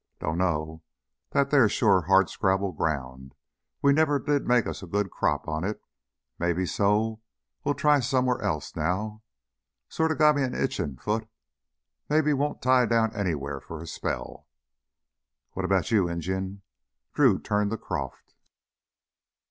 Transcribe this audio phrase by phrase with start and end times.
[0.19, 0.81] Dunno,
[1.29, 3.35] that theah's sure hard scrabble ground;
[3.83, 5.79] we never did make us a good crop on it.
[6.39, 7.21] Maybe so,
[7.63, 9.21] we'll try somewheah's else now.
[9.89, 11.29] Sorta got me an itchin' foot.
[12.09, 14.47] Maybe won't tie down anywheah for a spell."
[15.51, 16.63] "What about you, Injun?"
[17.13, 18.23] Drew turned to Croff.